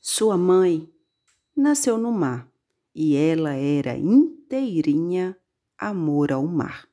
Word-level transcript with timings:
Sua 0.00 0.34
mãe 0.34 0.90
nasceu 1.54 1.98
no 1.98 2.10
mar 2.10 2.50
e 2.94 3.14
ela 3.14 3.52
era 3.52 3.98
inteirinha 3.98 5.36
amor 5.76 6.32
ao 6.32 6.46
mar. 6.46 6.88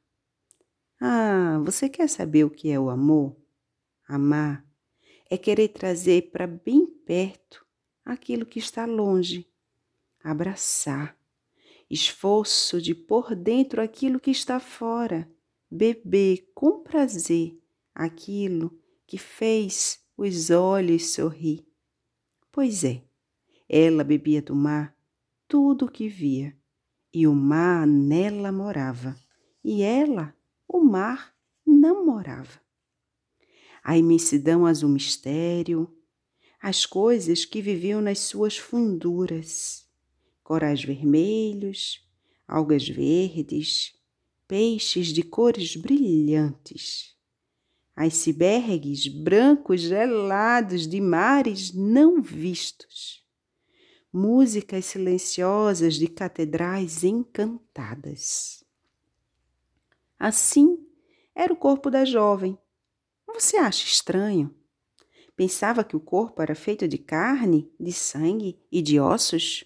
Ah, 1.00 1.62
você 1.64 1.88
quer 1.88 2.10
saber 2.10 2.44
o 2.44 2.50
que 2.50 2.70
é 2.70 2.78
o 2.78 2.90
amor? 2.90 3.34
Amar 4.08 4.66
é 5.30 5.38
querer 5.38 5.70
trazer 5.70 6.32
para 6.32 6.46
bem 6.46 6.86
perto 6.86 7.66
aquilo 8.04 8.46
que 8.46 8.60
está 8.60 8.86
longe, 8.86 9.50
abraçar, 10.22 11.18
esforço 11.90 12.82
de 12.82 12.94
pôr 12.94 13.36
dentro 13.36 13.82
aquilo 13.82 14.20
que 14.20 14.32
está 14.32 14.60
fora, 14.60 15.32
beber 15.72 16.52
com 16.54 16.84
prazer 16.84 17.58
aquilo 17.96 18.78
que 19.06 19.18
fez 19.18 20.06
os 20.18 20.50
olhos 20.50 21.14
sorrir. 21.14 21.67
Pois 22.58 22.84
é, 22.84 23.04
ela 23.70 24.04
bebia 24.04 24.42
do 24.42 24.56
mar 24.56 24.98
tudo 25.48 25.86
o 25.86 25.92
que 25.92 26.10
via, 26.10 26.58
e 27.14 27.28
o 27.28 27.36
mar 27.36 27.86
nela 27.86 28.52
morava, 28.52 29.16
e 29.64 29.84
ela, 29.84 30.36
o 30.68 30.80
mar, 30.80 31.36
não 31.64 32.04
morava. 32.04 32.60
A 33.84 33.96
imensidão 33.96 34.66
azul 34.66 34.90
mistério, 34.90 35.88
as 36.60 36.84
coisas 36.84 37.46
que 37.46 37.62
viviam 37.62 38.02
nas 38.02 38.18
suas 38.22 38.58
funduras, 38.58 39.88
corais 40.44 40.84
vermelhos, 40.84 42.04
algas 42.48 42.90
verdes, 42.90 43.94
peixes 44.48 45.10
de 45.10 45.22
cores 45.22 45.76
brilhantes, 45.76 47.16
icebergs 47.98 49.08
brancos 49.08 49.82
gelados 49.82 50.88
de 50.88 51.02
mares 51.02 51.74
não 51.74 52.22
vistos, 52.22 53.26
músicas 54.14 54.86
silenciosas 54.86 55.96
de 55.96 56.08
catedrais 56.08 57.04
encantadas. 57.04 58.64
Assim 60.20 60.78
era 61.34 61.52
o 61.52 61.56
corpo 61.56 61.90
da 61.90 62.06
jovem. 62.06 62.56
Você 63.34 63.58
acha 63.58 63.86
estranho? 63.86 64.56
Pensava 65.36 65.84
que 65.84 65.96
o 65.96 66.00
corpo 66.00 66.40
era 66.40 66.54
feito 66.54 66.88
de 66.88 67.00
carne, 67.00 67.72
de 67.80 67.92
sangue 67.92 68.60
e 68.72 68.80
de 68.80 69.00
ossos? 69.00 69.66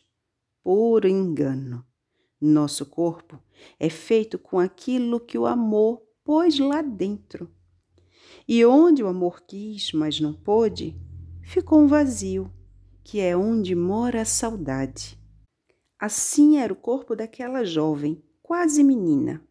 Puro 0.63 1.07
engano. 1.07 1.85
Nosso 2.39 2.85
corpo 2.85 3.41
é 3.77 3.89
feito 3.89 4.39
com 4.39 4.57
aquilo 4.57 5.19
que 5.19 5.37
o 5.37 5.45
amor 5.45 6.01
pôs 6.23 6.57
lá 6.59 6.81
dentro. 6.81 7.53
E 8.53 8.65
onde 8.65 9.01
o 9.01 9.07
amor 9.07 9.43
quis, 9.47 9.93
mas 9.93 10.19
não 10.19 10.33
pôde, 10.33 10.93
ficou 11.41 11.79
um 11.79 11.87
vazio 11.87 12.51
que 13.01 13.21
é 13.21 13.33
onde 13.33 13.73
mora 13.73 14.23
a 14.23 14.25
saudade. 14.25 15.17
Assim 15.97 16.57
era 16.57 16.73
o 16.73 16.75
corpo 16.75 17.15
daquela 17.15 17.63
jovem, 17.63 18.21
quase 18.43 18.83
menina. 18.83 19.41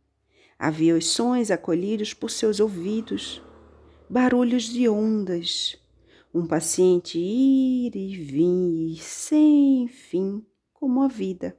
Havia 0.59 0.95
os 0.95 1.07
sons 1.07 1.51
acolhidos 1.51 2.13
por 2.13 2.31
seus 2.31 2.61
ouvidos, 2.61 3.43
barulhos 4.07 4.65
de 4.65 4.87
ondas, 4.87 5.79
um 6.35 6.47
paciente 6.47 7.19
ir 7.19 7.97
e 7.97 8.15
vir 8.19 9.03
sem 9.03 9.89
fim, 9.89 10.45
como 10.75 11.01
a 11.01 11.09
vida. 11.09 11.59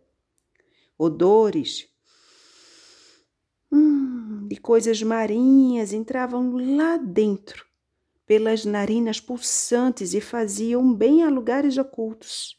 Odores 0.96 1.91
hum, 3.72 4.02
coisas 4.62 5.02
marinhas 5.02 5.92
entravam 5.92 6.56
lá 6.78 6.98
dentro, 6.98 7.66
pelas 8.26 8.64
narinas 8.64 9.20
pulsantes 9.20 10.14
e 10.14 10.22
faziam 10.22 10.94
bem 10.94 11.24
a 11.24 11.30
lugares 11.30 11.78
ocultos. 11.78 12.58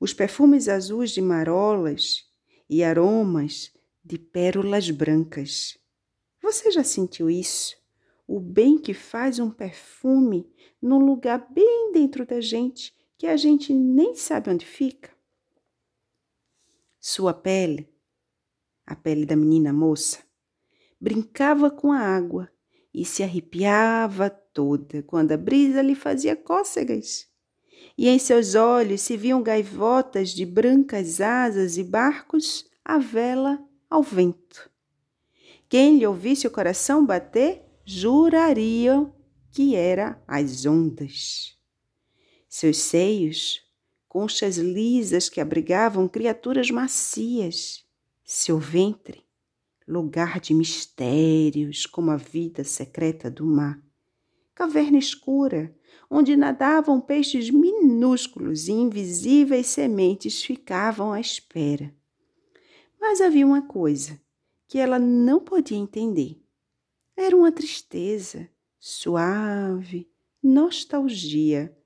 Os 0.00 0.12
perfumes 0.12 0.68
azuis 0.68 1.10
de 1.10 1.20
marolas 1.20 2.24
e 2.68 2.82
aromas 2.82 3.72
de 4.04 4.18
pérolas 4.18 4.90
brancas. 4.90 5.78
Você 6.42 6.70
já 6.70 6.82
sentiu 6.82 7.30
isso? 7.30 7.76
O 8.26 8.40
bem 8.40 8.78
que 8.78 8.94
faz 8.94 9.38
um 9.38 9.50
perfume 9.50 10.50
num 10.80 10.98
lugar 10.98 11.46
bem 11.52 11.92
dentro 11.92 12.26
da 12.26 12.40
gente 12.40 12.94
que 13.16 13.26
a 13.26 13.36
gente 13.36 13.72
nem 13.72 14.14
sabe 14.14 14.50
onde 14.50 14.66
fica? 14.66 15.10
Sua 17.00 17.34
pele, 17.34 17.93
a 18.86 18.94
pele 18.94 19.24
da 19.24 19.36
menina 19.36 19.72
moça, 19.72 20.18
brincava 21.00 21.70
com 21.70 21.92
a 21.92 21.98
água 21.98 22.50
e 22.92 23.04
se 23.04 23.22
arrepiava 23.22 24.30
toda 24.30 25.02
quando 25.02 25.32
a 25.32 25.36
brisa 25.36 25.82
lhe 25.82 25.94
fazia 25.94 26.36
cócegas. 26.36 27.26
E 27.96 28.08
em 28.08 28.18
seus 28.18 28.54
olhos 28.54 29.00
se 29.00 29.16
viam 29.16 29.42
gaivotas 29.42 30.30
de 30.30 30.46
brancas 30.46 31.20
asas 31.20 31.76
e 31.76 31.82
barcos 31.82 32.64
à 32.84 32.98
vela 32.98 33.62
ao 33.90 34.02
vento. 34.02 34.70
Quem 35.68 35.98
lhe 35.98 36.06
ouvisse 36.06 36.46
o 36.46 36.50
coração 36.50 37.04
bater, 37.04 37.62
juraria 37.84 39.10
que 39.50 39.74
era 39.74 40.22
as 40.26 40.64
ondas. 40.66 41.56
Seus 42.48 42.78
seios, 42.78 43.62
conchas 44.08 44.56
lisas 44.56 45.28
que 45.28 45.40
abrigavam 45.40 46.08
criaturas 46.08 46.70
macias, 46.70 47.84
seu 48.24 48.58
ventre, 48.58 49.22
lugar 49.86 50.40
de 50.40 50.54
mistérios 50.54 51.84
como 51.84 52.10
a 52.10 52.16
vida 52.16 52.64
secreta 52.64 53.30
do 53.30 53.44
mar. 53.44 53.78
Caverna 54.54 54.96
escura, 54.96 55.76
onde 56.08 56.34
nadavam 56.36 57.00
peixes 57.00 57.50
minúsculos 57.50 58.66
e 58.66 58.72
invisíveis 58.72 59.66
sementes 59.66 60.42
ficavam 60.42 61.12
à 61.12 61.20
espera. 61.20 61.94
Mas 62.98 63.20
havia 63.20 63.46
uma 63.46 63.62
coisa 63.62 64.18
que 64.66 64.78
ela 64.78 64.98
não 64.98 65.40
podia 65.40 65.76
entender. 65.76 66.42
Era 67.16 67.36
uma 67.36 67.52
tristeza, 67.52 68.48
suave, 68.80 70.10
nostalgia. 70.42 71.76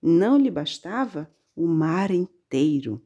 Não 0.00 0.38
lhe 0.38 0.50
bastava 0.50 1.28
o 1.56 1.66
mar 1.66 2.10
inteiro. 2.10 3.02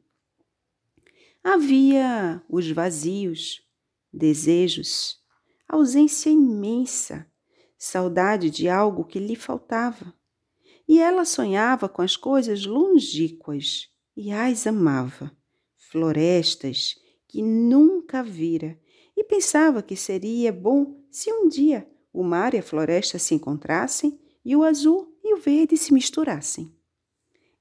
Havia 1.44 2.40
os 2.48 2.70
vazios, 2.70 3.60
desejos, 4.12 5.18
ausência 5.68 6.30
imensa, 6.30 7.26
saudade 7.76 8.48
de 8.48 8.68
algo 8.68 9.04
que 9.04 9.18
lhe 9.18 9.34
faltava. 9.34 10.14
E 10.86 11.00
ela 11.00 11.24
sonhava 11.24 11.88
com 11.88 12.00
as 12.00 12.16
coisas 12.16 12.64
longínquas 12.64 13.88
e 14.16 14.30
as 14.30 14.68
amava, 14.68 15.36
florestas 15.76 16.94
que 17.26 17.42
nunca 17.42 18.22
vira, 18.22 18.78
e 19.16 19.24
pensava 19.24 19.82
que 19.82 19.96
seria 19.96 20.52
bom 20.52 21.02
se 21.10 21.32
um 21.32 21.48
dia 21.48 21.90
o 22.12 22.22
mar 22.22 22.54
e 22.54 22.58
a 22.58 22.62
floresta 22.62 23.18
se 23.18 23.34
encontrassem 23.34 24.20
e 24.44 24.54
o 24.54 24.62
azul 24.62 25.18
e 25.24 25.34
o 25.34 25.38
verde 25.38 25.76
se 25.76 25.92
misturassem. 25.92 26.72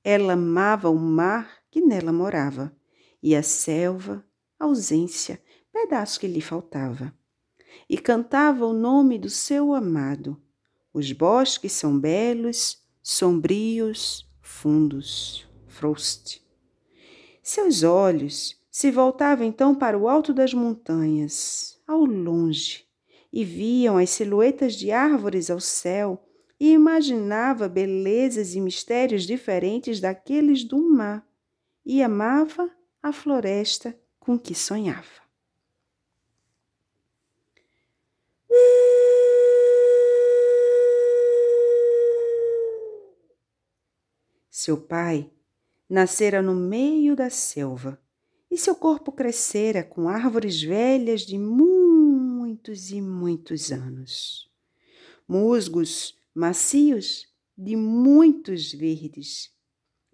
Ela 0.04 0.34
amava 0.34 0.90
o 0.90 1.00
mar 1.00 1.64
que 1.72 1.82
nela 1.82 2.12
morava, 2.12 2.76
e 3.22 3.36
a 3.36 3.44
selva, 3.44 4.26
ausência, 4.60 5.42
pedaço 5.72 6.20
que 6.20 6.28
lhe 6.28 6.42
faltava. 6.42 7.14
E 7.90 7.98
cantava 7.98 8.66
o 8.66 8.74
nome 8.74 9.18
do 9.18 9.30
seu 9.30 9.74
amado. 9.74 10.42
Os 10.94 11.12
bosques 11.12 11.72
são 11.72 12.00
belos, 12.00 12.82
sombrios, 13.02 14.30
fundos. 14.42 15.48
Frost. 15.68 16.42
Seus 17.42 17.82
olhos 17.82 18.62
se 18.70 18.92
voltavam 18.92 19.46
então 19.46 19.74
para 19.74 19.98
o 19.98 20.08
alto 20.08 20.34
das 20.34 20.54
montanhas, 20.54 21.82
ao 21.88 22.06
longe, 22.06 22.86
e 23.32 23.44
viam 23.44 23.98
as 23.98 24.10
silhuetas 24.10 24.76
de 24.76 24.92
árvores 24.92 25.50
ao 25.50 25.60
céu 25.60 26.28
e 26.60 26.72
imaginava 26.72 27.68
belezas 27.68 28.54
e 28.54 28.62
mistérios 28.62 29.24
diferentes 29.24 30.00
daqueles 30.00 30.64
do 30.64 30.78
mar, 30.78 31.28
e 31.84 32.04
amava 32.04 32.70
a 33.02 33.12
floresta 33.12 33.98
com 34.20 34.38
que 34.38 34.54
sonhava. 34.54 35.22
Seu 44.50 44.78
pai 44.78 45.32
nascera 45.90 46.42
no 46.42 46.54
meio 46.54 47.16
da 47.16 47.30
selva 47.30 48.00
e 48.50 48.58
seu 48.58 48.76
corpo 48.76 49.12
crescera 49.12 49.84
com 49.84 50.08
árvores 50.08 50.62
velhas 50.62 51.22
de 51.22 51.38
muitos 51.38 52.92
e 52.92 53.02
muitos 53.02 53.72
anos. 53.72 54.52
Musgos 55.28 56.16
macios 56.36 57.28
de 57.58 57.76
muitos 57.76 58.72
verdes, 58.72 59.52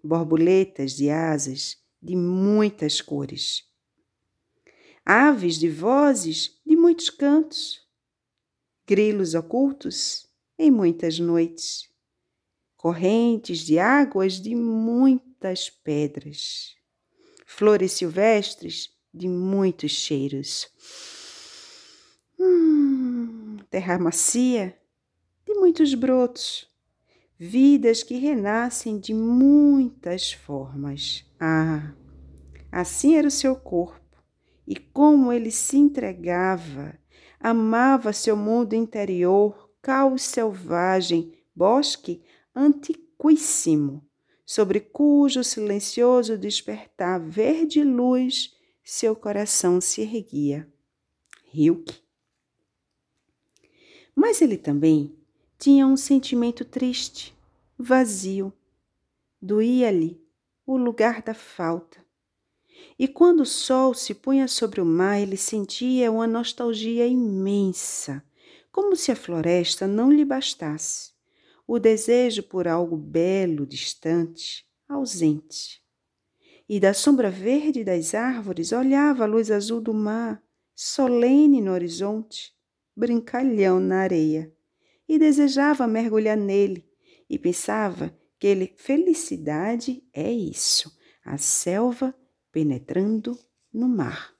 borboletas 0.02 0.92
de 0.92 1.10
asas 1.10 1.76
de 2.00 2.16
muitas 2.16 3.00
cores, 3.00 3.64
aves 5.04 5.58
de 5.58 5.70
vozes 5.70 6.60
de 6.64 6.76
muitos 6.76 7.10
cantos, 7.10 7.86
grilos 8.86 9.34
ocultos 9.34 10.26
em 10.58 10.70
muitas 10.70 11.18
noites, 11.18 11.88
correntes 12.76 13.60
de 13.60 13.78
águas 13.78 14.40
de 14.40 14.54
muitas 14.54 15.70
pedras, 15.70 16.76
flores 17.46 17.92
silvestres 17.92 18.90
de 19.12 19.28
muitos 19.28 19.92
cheiros. 19.92 20.68
Hum, 22.38 23.56
terra 23.70 23.98
macia 23.98 24.78
de 25.44 25.54
muitos 25.54 25.94
brotos, 25.94 26.67
vidas 27.38 28.02
que 28.02 28.16
renascem 28.16 28.98
de 28.98 29.14
muitas 29.14 30.32
formas. 30.32 31.24
Ah, 31.38 31.94
assim 32.72 33.14
era 33.14 33.28
o 33.28 33.30
seu 33.30 33.54
corpo, 33.54 34.22
e 34.66 34.74
como 34.74 35.32
ele 35.32 35.50
se 35.50 35.76
entregava, 35.76 36.98
amava 37.38 38.12
seu 38.12 38.36
mundo 38.36 38.74
interior, 38.74 39.70
caos 39.80 40.22
selvagem, 40.22 41.32
bosque 41.54 42.22
antiquíssimo, 42.54 44.04
sobre 44.44 44.80
cujo 44.80 45.44
silencioso 45.44 46.36
despertar 46.36 47.20
verde 47.20 47.84
luz 47.84 48.52
seu 48.82 49.14
coração 49.14 49.80
se 49.80 50.00
erguia. 50.00 50.66
Hilke. 51.52 52.02
Mas 54.14 54.42
ele 54.42 54.56
também 54.56 55.17
tinha 55.58 55.84
um 55.88 55.96
sentimento 55.96 56.64
triste, 56.64 57.36
vazio. 57.76 58.52
Doía-lhe 59.42 60.22
o 60.64 60.76
lugar 60.76 61.20
da 61.20 61.34
falta. 61.34 61.98
E 62.96 63.08
quando 63.08 63.40
o 63.40 63.46
sol 63.46 63.92
se 63.92 64.14
punha 64.14 64.46
sobre 64.46 64.80
o 64.80 64.84
mar, 64.84 65.20
ele 65.20 65.36
sentia 65.36 66.12
uma 66.12 66.28
nostalgia 66.28 67.08
imensa, 67.08 68.22
como 68.70 68.94
se 68.94 69.10
a 69.10 69.16
floresta 69.16 69.88
não 69.88 70.12
lhe 70.12 70.24
bastasse. 70.24 71.10
O 71.66 71.80
desejo 71.80 72.44
por 72.44 72.68
algo 72.68 72.96
belo, 72.96 73.66
distante, 73.66 74.64
ausente. 74.88 75.82
E 76.68 76.78
da 76.78 76.94
sombra 76.94 77.30
verde 77.30 77.82
das 77.82 78.14
árvores 78.14 78.70
olhava 78.70 79.24
a 79.24 79.26
luz 79.26 79.50
azul 79.50 79.80
do 79.80 79.92
mar, 79.92 80.40
solene 80.72 81.60
no 81.60 81.72
horizonte, 81.72 82.54
brincalhão 82.94 83.80
na 83.80 84.02
areia 84.02 84.56
e 85.08 85.18
desejava 85.18 85.86
mergulhar 85.86 86.36
nele 86.36 86.86
e 87.28 87.38
pensava 87.38 88.14
que 88.38 88.46
ele, 88.46 88.74
felicidade 88.76 90.04
é 90.12 90.30
isso, 90.30 90.96
a 91.24 91.38
selva 91.38 92.14
penetrando 92.52 93.38
no 93.72 93.88
mar. 93.88 94.36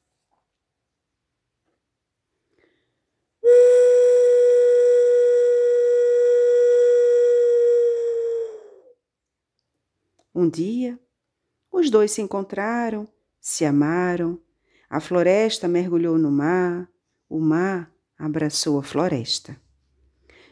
Um 10.34 10.48
dia, 10.48 10.98
os 11.72 11.90
dois 11.90 12.12
se 12.12 12.22
encontraram, 12.22 13.08
se 13.40 13.64
amaram, 13.64 14.40
a 14.88 15.00
floresta 15.00 15.66
mergulhou 15.66 16.16
no 16.16 16.30
mar, 16.30 16.88
o 17.28 17.40
mar 17.40 17.92
abraçou 18.16 18.78
a 18.78 18.82
floresta. 18.84 19.60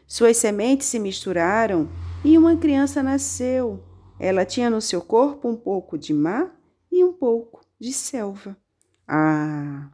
Suas 0.07 0.37
sementes 0.37 0.87
se 0.87 0.97
misturaram 0.97 1.89
e 2.23 2.37
uma 2.37 2.55
criança 2.55 3.03
nasceu. 3.03 3.83
Ela 4.17 4.45
tinha 4.45 4.69
no 4.69 4.81
seu 4.81 5.01
corpo 5.01 5.49
um 5.49 5.55
pouco 5.55 5.97
de 5.97 6.13
mar 6.13 6.57
e 6.89 7.03
um 7.03 7.11
pouco 7.11 7.61
de 7.77 7.91
selva. 7.91 8.57
Ah! 9.05 9.91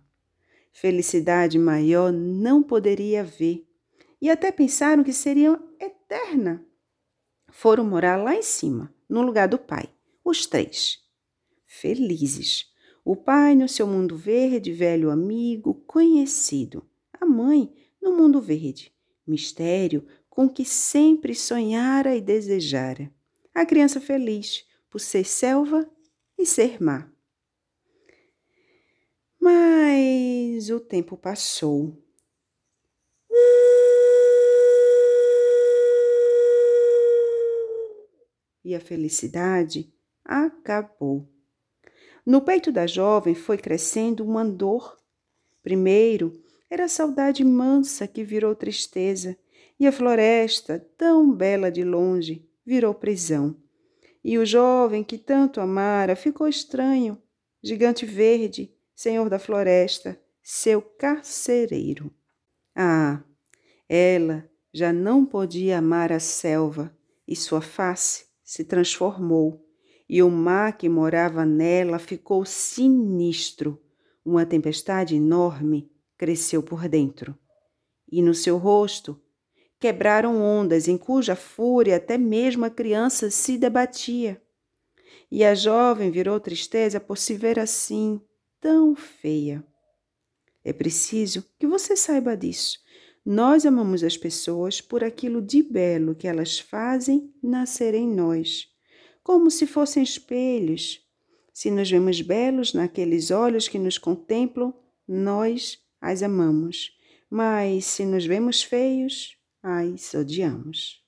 Felicidade 0.72 1.58
maior 1.58 2.12
não 2.12 2.62
poderia 2.62 3.22
haver. 3.22 3.68
E 4.22 4.30
até 4.30 4.52
pensaram 4.52 5.04
que 5.04 5.12
seria 5.12 5.60
eterna. 5.80 6.64
Foram 7.50 7.84
morar 7.84 8.16
lá 8.16 8.36
em 8.36 8.42
cima, 8.44 8.94
no 9.10 9.22
lugar 9.22 9.48
do 9.48 9.58
pai, 9.58 9.90
os 10.24 10.46
três. 10.46 11.00
Felizes. 11.66 12.72
O 13.04 13.16
pai 13.16 13.56
no 13.56 13.68
seu 13.68 13.88
mundo 13.88 14.16
verde, 14.16 14.72
velho 14.72 15.10
amigo, 15.10 15.74
conhecido. 15.88 16.86
A 17.20 17.26
mãe 17.26 17.74
no 18.02 18.16
mundo 18.16 18.40
verde, 18.40 18.94
mistério 19.26 20.06
com 20.30 20.50
que 20.50 20.66
sempre 20.66 21.36
sonhara 21.36 22.16
e 22.16 22.22
desejara. 22.22 23.12
A 23.54 23.66
criança 23.66 24.02
feliz 24.02 24.66
por 24.90 25.00
ser 25.00 25.26
selva 25.26 25.90
e 26.38 26.46
ser 26.46 26.82
mar. 26.82 27.12
Mas 29.40 30.70
o 30.70 30.80
tempo 30.80 31.16
passou. 31.16 32.02
E 38.64 38.74
a 38.74 38.80
felicidade 38.80 39.94
acabou. 40.24 41.30
No 42.26 42.42
peito 42.42 42.72
da 42.72 42.88
jovem 42.88 43.36
foi 43.36 43.58
crescendo 43.58 44.24
uma 44.24 44.46
dor. 44.46 44.98
Primeiro, 45.62 46.43
era 46.74 46.86
a 46.86 46.90
saudade 46.90 47.46
mansa 47.46 48.08
que 48.08 48.24
virou 48.24 48.56
tristeza, 48.56 49.38
e 49.80 49.86
a 49.86 49.92
floresta, 49.92 50.84
tão 50.98 51.32
bela 51.32 51.70
de 51.70 51.84
longe, 51.84 52.50
virou 52.66 52.96
prisão. 52.96 53.56
E 54.24 54.40
o 54.40 54.46
jovem 54.46 55.04
que 55.04 55.20
tanto 55.20 55.62
amara 55.62 56.16
ficou 56.16 56.48
estranho, 56.48 57.22
gigante 57.62 58.08
verde, 58.08 58.74
senhor 58.96 59.30
da 59.30 59.38
floresta, 59.38 60.20
seu 60.42 60.82
carcereiro. 60.82 62.12
Ah, 62.76 63.22
ela 63.88 64.50
já 64.74 64.92
não 64.92 65.24
podia 65.24 65.78
amar 65.78 66.12
a 66.12 66.20
selva, 66.20 66.92
e 67.28 67.36
sua 67.36 67.62
face 67.62 68.26
se 68.44 68.64
transformou, 68.64 69.64
e 70.10 70.24
o 70.24 70.30
mar 70.30 70.76
que 70.76 70.90
morava 70.90 71.46
nela 71.46 72.00
ficou 72.00 72.44
sinistro. 72.44 73.80
Uma 74.26 74.44
tempestade 74.44 75.16
enorme 75.16 75.93
cresceu 76.18 76.62
por 76.62 76.88
dentro. 76.88 77.38
E 78.12 78.22
no 78.22 78.34
seu 78.34 78.58
rosto 78.58 79.20
quebraram 79.80 80.42
ondas 80.42 80.88
em 80.88 80.98
cuja 80.98 81.36
fúria 81.36 81.98
até 81.98 82.18
mesmo 82.18 82.64
a 82.64 82.70
criança 82.70 83.30
se 83.30 83.58
debatia. 83.58 84.42
E 85.30 85.44
a 85.44 85.54
jovem 85.54 86.12
virou 86.12 86.40
tristeza 86.40 87.00
por 87.00 87.18
se 87.18 87.34
ver 87.34 87.60
assim, 87.60 88.22
tão 88.62 88.96
feia. 88.96 89.66
É 90.64 90.72
preciso 90.72 91.44
que 91.60 91.68
você 91.68 91.98
saiba 91.98 92.38
disso. 92.38 92.80
Nós 93.26 93.66
amamos 93.66 94.04
as 94.04 94.16
pessoas 94.16 94.80
por 94.80 95.04
aquilo 95.04 95.42
de 95.42 95.62
belo 95.62 96.16
que 96.16 96.28
elas 96.28 96.60
fazem 96.60 97.34
nascer 97.42 97.94
em 97.94 98.08
nós, 98.08 98.68
como 99.22 99.52
se 99.52 99.68
fossem 99.68 100.04
espelhos. 100.04 101.02
Se 101.54 101.70
nos 101.70 101.90
vemos 101.90 102.22
belos 102.22 102.74
naqueles 102.74 103.32
olhos 103.32 103.68
que 103.68 103.78
nos 103.78 103.98
contemplam, 103.98 104.74
nós 105.08 105.83
as 106.04 106.22
amamos, 106.22 106.94
mas 107.30 107.86
se 107.86 108.04
nos 108.04 108.26
vemos 108.26 108.62
feios, 108.62 109.38
as 109.64 110.14
odiamos. 110.14 111.02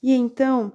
E 0.00 0.12
então 0.12 0.72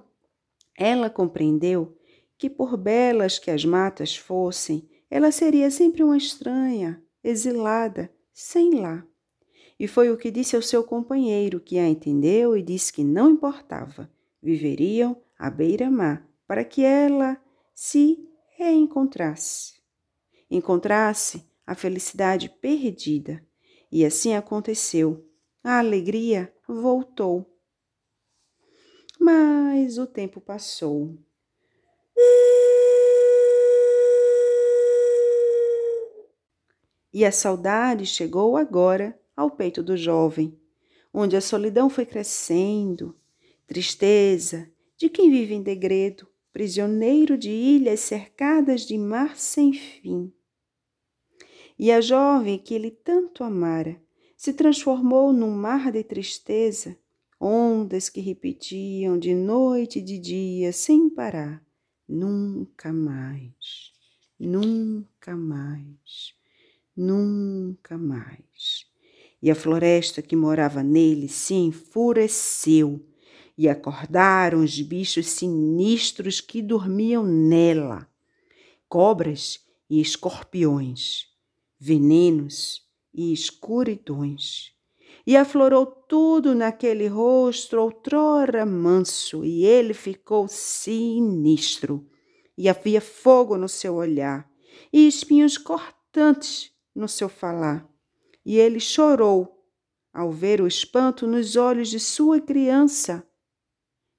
ela 0.76 1.08
compreendeu 1.08 1.96
que, 2.36 2.50
por 2.50 2.76
belas 2.76 3.38
que 3.38 3.50
as 3.50 3.64
matas 3.64 4.14
fossem, 4.14 4.86
ela 5.10 5.32
seria 5.32 5.70
sempre 5.70 6.02
uma 6.04 6.16
estranha, 6.16 7.02
exilada, 7.24 8.12
sem 8.34 8.74
lá. 8.74 9.02
E 9.78 9.88
foi 9.88 10.10
o 10.10 10.18
que 10.18 10.30
disse 10.30 10.54
ao 10.54 10.60
seu 10.60 10.84
companheiro, 10.84 11.58
que 11.58 11.78
a 11.78 11.88
entendeu 11.88 12.54
e 12.54 12.62
disse 12.62 12.92
que 12.92 13.02
não 13.02 13.30
importava, 13.30 14.10
viveriam 14.42 15.16
à 15.38 15.48
beira-mar 15.48 16.28
para 16.46 16.64
que 16.64 16.84
ela 16.84 17.40
se 17.74 18.28
reencontrasse. 18.58 19.80
Encontrasse 20.50 21.49
a 21.70 21.74
felicidade 21.76 22.48
perdida. 22.48 23.40
E 23.92 24.04
assim 24.04 24.34
aconteceu. 24.34 25.24
A 25.62 25.78
alegria 25.78 26.52
voltou. 26.66 27.48
Mas 29.20 29.96
o 29.96 30.04
tempo 30.04 30.40
passou. 30.40 31.16
E 37.12 37.24
a 37.24 37.30
saudade 37.30 38.04
chegou 38.04 38.56
agora 38.56 39.16
ao 39.36 39.48
peito 39.48 39.80
do 39.80 39.96
jovem, 39.96 40.60
onde 41.14 41.36
a 41.36 41.40
solidão 41.40 41.88
foi 41.88 42.04
crescendo, 42.04 43.16
tristeza 43.64 44.68
de 44.96 45.08
quem 45.08 45.30
vive 45.30 45.54
em 45.54 45.62
degredo, 45.62 46.26
prisioneiro 46.52 47.38
de 47.38 47.50
ilhas 47.50 48.00
cercadas 48.00 48.80
de 48.80 48.98
mar 48.98 49.36
sem 49.36 49.72
fim. 49.72 50.32
E 51.82 51.90
a 51.90 51.98
jovem 52.02 52.58
que 52.58 52.74
ele 52.74 52.90
tanto 52.90 53.42
amara 53.42 53.98
se 54.36 54.52
transformou 54.52 55.32
num 55.32 55.50
mar 55.50 55.90
de 55.90 56.04
tristeza, 56.04 56.94
ondas 57.40 58.10
que 58.10 58.20
repetiam 58.20 59.18
de 59.18 59.34
noite 59.34 59.98
e 59.98 60.02
de 60.02 60.18
dia 60.18 60.72
sem 60.74 61.08
parar: 61.08 61.64
nunca 62.06 62.92
mais, 62.92 63.94
nunca 64.38 65.34
mais, 65.34 66.34
nunca 66.94 67.96
mais. 67.96 68.84
E 69.40 69.50
a 69.50 69.54
floresta 69.54 70.20
que 70.20 70.36
morava 70.36 70.82
nele 70.82 71.28
se 71.28 71.54
enfureceu 71.54 73.02
e 73.56 73.70
acordaram 73.70 74.62
os 74.62 74.78
bichos 74.82 75.28
sinistros 75.28 76.42
que 76.42 76.60
dormiam 76.60 77.24
nela, 77.24 78.06
cobras 78.86 79.64
e 79.88 79.98
escorpiões, 79.98 81.29
venenos 81.80 82.82
e 83.14 83.32
escuridões. 83.32 84.72
E 85.26 85.36
aflorou 85.36 85.86
tudo 85.86 86.54
naquele 86.54 87.06
rosto 87.06 87.78
outrora 87.78 88.66
manso, 88.66 89.44
e 89.44 89.64
ele 89.64 89.94
ficou 89.94 90.46
sinistro. 90.48 92.06
E 92.56 92.68
havia 92.68 93.00
fogo 93.00 93.56
no 93.56 93.68
seu 93.68 93.94
olhar, 93.94 94.48
e 94.92 95.08
espinhos 95.08 95.56
cortantes 95.56 96.70
no 96.94 97.08
seu 97.08 97.28
falar. 97.28 97.88
E 98.44 98.58
ele 98.58 98.78
chorou 98.78 99.64
ao 100.12 100.30
ver 100.30 100.60
o 100.60 100.66
espanto 100.66 101.26
nos 101.26 101.56
olhos 101.56 101.88
de 101.88 101.98
sua 101.98 102.40
criança 102.40 103.26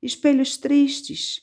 espelhos 0.02 0.58
tristes, 0.58 1.42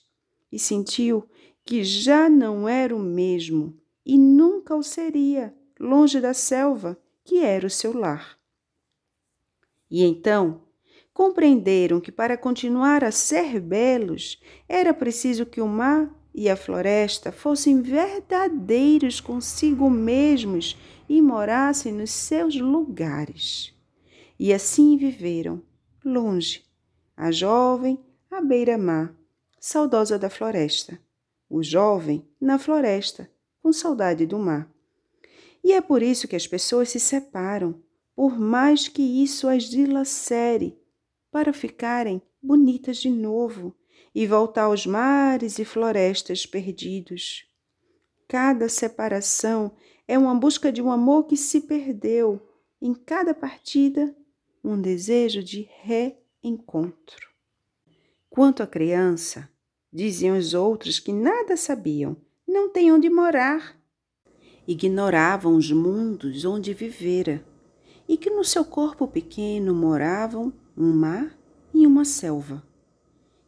e 0.50 0.58
sentiu 0.58 1.28
que 1.64 1.84
já 1.84 2.28
não 2.28 2.68
era 2.68 2.96
o 2.96 2.98
mesmo 2.98 3.78
e 4.04 4.18
nunca 4.18 4.74
o 4.74 4.82
seria, 4.82 5.54
longe 5.78 6.20
da 6.20 6.34
selva 6.34 6.98
que 7.24 7.38
era 7.38 7.66
o 7.66 7.70
seu 7.70 7.96
lar. 7.96 8.38
E 9.90 10.04
então 10.04 10.62
compreenderam 11.12 12.00
que 12.00 12.12
para 12.12 12.36
continuar 12.36 13.02
a 13.02 13.10
ser 13.10 13.60
belos 13.60 14.40
era 14.68 14.94
preciso 14.94 15.44
que 15.44 15.60
o 15.60 15.66
mar 15.66 16.14
e 16.34 16.48
a 16.48 16.56
floresta 16.56 17.32
fossem 17.32 17.82
verdadeiros 17.82 19.20
consigo 19.20 19.90
mesmos 19.90 20.78
e 21.08 21.20
morassem 21.20 21.92
nos 21.92 22.12
seus 22.12 22.54
lugares. 22.54 23.74
E 24.38 24.52
assim 24.52 24.96
viveram, 24.96 25.60
longe, 26.04 26.64
a 27.16 27.32
jovem 27.32 27.98
à 28.30 28.40
beira-mar, 28.40 29.12
saudosa 29.58 30.16
da 30.16 30.30
floresta, 30.30 31.00
o 31.50 31.62
jovem 31.62 32.24
na 32.40 32.58
floresta, 32.58 33.28
com 33.60 33.72
saudade 33.72 34.24
do 34.24 34.38
mar. 34.38 34.70
E 35.68 35.72
é 35.74 35.82
por 35.82 36.02
isso 36.02 36.26
que 36.26 36.34
as 36.34 36.46
pessoas 36.46 36.88
se 36.88 36.98
separam, 36.98 37.78
por 38.16 38.38
mais 38.38 38.88
que 38.88 39.02
isso 39.02 39.46
as 39.46 39.64
dilacere, 39.64 40.80
para 41.30 41.52
ficarem 41.52 42.22
bonitas 42.42 42.96
de 42.96 43.10
novo 43.10 43.76
e 44.14 44.26
voltar 44.26 44.62
aos 44.62 44.86
mares 44.86 45.58
e 45.58 45.66
florestas 45.66 46.46
perdidos. 46.46 47.44
Cada 48.26 48.66
separação 48.66 49.76
é 50.08 50.16
uma 50.16 50.34
busca 50.34 50.72
de 50.72 50.80
um 50.80 50.90
amor 50.90 51.26
que 51.26 51.36
se 51.36 51.60
perdeu, 51.60 52.40
em 52.80 52.94
cada 52.94 53.34
partida, 53.34 54.16
um 54.64 54.80
desejo 54.80 55.44
de 55.44 55.68
reencontro. 55.82 57.28
Quanto 58.30 58.62
à 58.62 58.66
criança, 58.66 59.46
diziam 59.92 60.38
os 60.38 60.54
outros 60.54 60.98
que 60.98 61.12
nada 61.12 61.58
sabiam, 61.58 62.16
não 62.46 62.70
tem 62.70 62.90
onde 62.90 63.10
morar. 63.10 63.77
Ignoravam 64.70 65.56
os 65.56 65.72
mundos 65.72 66.44
onde 66.44 66.74
vivera 66.74 67.42
e 68.06 68.18
que 68.18 68.28
no 68.28 68.44
seu 68.44 68.62
corpo 68.66 69.08
pequeno 69.08 69.74
moravam 69.74 70.52
um 70.76 70.92
mar 70.92 71.34
e 71.72 71.86
uma 71.86 72.04
selva. 72.04 72.62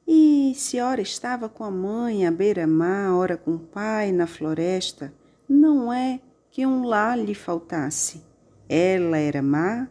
E 0.09 0.55
se 0.57 0.81
ora 0.81 1.03
estava 1.03 1.47
com 1.47 1.63
a 1.63 1.71
mãe 1.71 2.27
à 2.27 2.31
beira-mar, 2.31 3.13
ora 3.13 3.37
com 3.37 3.57
o 3.57 3.59
pai 3.59 4.11
na 4.11 4.27
floresta, 4.27 5.13
não 5.47 5.93
é 5.93 6.21
que 6.51 6.65
um 6.65 6.87
lar 6.87 7.19
lhe 7.19 7.35
faltasse. 7.35 8.23
Ela 8.67 9.19
era 9.19 9.43
mar, 9.43 9.91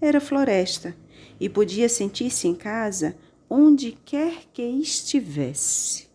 era 0.00 0.18
floresta, 0.18 0.96
e 1.38 1.46
podia 1.46 1.90
sentir-se 1.90 2.48
em 2.48 2.54
casa 2.54 3.14
onde 3.50 3.92
quer 4.02 4.44
que 4.50 4.62
estivesse. 4.62 6.09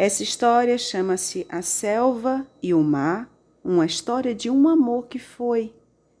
Essa 0.00 0.22
história 0.22 0.78
chama-se 0.78 1.44
A 1.48 1.60
Selva 1.60 2.46
e 2.62 2.72
o 2.72 2.80
Mar, 2.84 3.28
uma 3.64 3.84
história 3.84 4.32
de 4.32 4.48
um 4.48 4.68
amor 4.68 5.08
que 5.08 5.18
foi, 5.18 5.74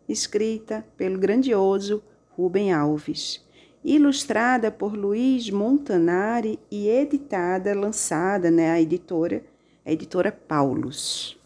escrita 0.08 0.84
pelo 0.96 1.16
grandioso 1.16 2.02
Rubem 2.30 2.72
Alves, 2.72 3.40
ilustrada 3.84 4.68
por 4.68 4.96
Luiz 4.96 5.48
Montanari 5.48 6.58
e 6.68 6.88
editada, 6.88 7.72
lançada, 7.72 8.50
né, 8.50 8.72
a 8.72 8.80
editora, 8.80 9.44
a 9.86 9.92
editora 9.92 10.32
Paulus. 10.32 11.38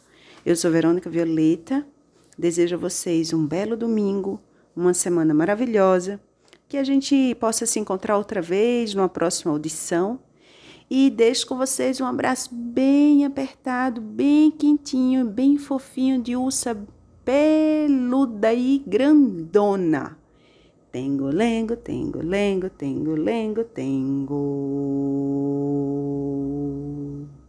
Eu 0.42 0.56
sou 0.56 0.70
Verônica 0.70 1.10
Violeta, 1.10 1.86
desejo 2.38 2.76
a 2.76 2.78
vocês 2.78 3.34
um 3.34 3.46
belo 3.46 3.76
domingo, 3.76 4.40
uma 4.74 4.94
semana 4.94 5.34
maravilhosa, 5.34 6.18
que 6.66 6.78
a 6.78 6.82
gente 6.82 7.34
possa 7.34 7.66
se 7.66 7.78
encontrar 7.78 8.16
outra 8.16 8.40
vez 8.40 8.94
numa 8.94 9.10
próxima 9.10 9.52
audição. 9.52 10.18
E 10.94 11.08
deixo 11.08 11.46
com 11.46 11.56
vocês 11.56 12.02
um 12.02 12.04
abraço 12.04 12.54
bem 12.54 13.24
apertado, 13.24 13.98
bem 13.98 14.50
quentinho, 14.50 15.24
bem 15.24 15.56
fofinho 15.56 16.20
de 16.20 16.36
ursa 16.36 16.76
peluda 17.24 18.52
e 18.52 18.76
grandona. 18.86 20.18
Tengo, 20.90 21.28
lengo, 21.28 21.76
tengo, 21.76 22.18
lengo, 22.18 22.68
tengo, 22.68 23.14
lengo, 23.14 23.64
tengo. 23.64 24.36